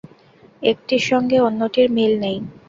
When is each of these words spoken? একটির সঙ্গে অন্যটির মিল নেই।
একটির 0.61 1.03
সঙ্গে 1.09 1.37
অন্যটির 1.39 1.87
মিল 1.91 2.13
নেই। 2.23 2.37